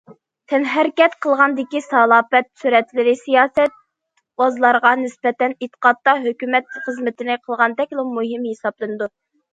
[0.51, 9.11] تەنھەرىكەت قىلغاندىكى سالاپەت سۈرەتلىرى سىياسەتۋازلارغا نىسبەتەن ئېيتقاندا ھۆكۈمەت خىزمىتىنى قىلغاندەكلا مۇھىم ھېسابلىنىدۇ.